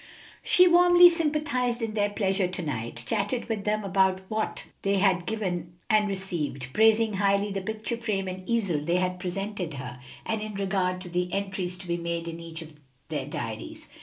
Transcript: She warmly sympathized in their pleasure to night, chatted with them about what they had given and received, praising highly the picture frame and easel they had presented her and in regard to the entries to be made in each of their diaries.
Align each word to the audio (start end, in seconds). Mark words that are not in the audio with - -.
She 0.41 0.67
warmly 0.67 1.11
sympathized 1.11 1.79
in 1.79 1.93
their 1.93 2.09
pleasure 2.09 2.47
to 2.47 2.61
night, 2.63 3.03
chatted 3.05 3.45
with 3.47 3.65
them 3.65 3.83
about 3.83 4.21
what 4.29 4.65
they 4.81 4.95
had 4.95 5.27
given 5.27 5.73
and 5.91 6.07
received, 6.07 6.73
praising 6.73 7.13
highly 7.13 7.51
the 7.51 7.61
picture 7.61 7.97
frame 7.97 8.27
and 8.27 8.49
easel 8.49 8.81
they 8.83 8.95
had 8.97 9.19
presented 9.19 9.75
her 9.75 9.99
and 10.25 10.41
in 10.41 10.55
regard 10.55 11.01
to 11.01 11.09
the 11.09 11.31
entries 11.31 11.77
to 11.77 11.87
be 11.87 11.97
made 11.97 12.27
in 12.27 12.39
each 12.39 12.63
of 12.63 12.73
their 13.09 13.27
diaries. 13.27 13.89